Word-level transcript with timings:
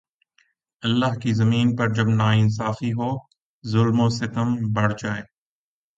اللہ 0.83 1.13
کی 1.21 1.33
زمین 1.33 1.75
پر 1.75 1.93
جب 1.93 2.07
ناانصافی 2.15 2.91
ہو، 2.93 3.09
ظلم 3.63 3.99
و 3.99 4.09
ستم 4.09 4.49
بڑھ 4.73 4.93
جائے 5.01 5.23